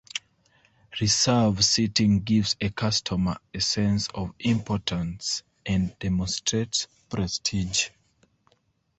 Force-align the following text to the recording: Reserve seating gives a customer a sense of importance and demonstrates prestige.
Reserve 0.99 1.63
seating 1.63 2.21
gives 2.21 2.55
a 2.59 2.71
customer 2.71 3.37
a 3.53 3.61
sense 3.61 4.07
of 4.07 4.33
importance 4.39 5.43
and 5.63 5.95
demonstrates 5.99 6.87
prestige. 7.07 7.89